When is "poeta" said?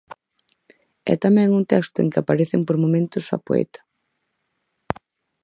3.45-3.81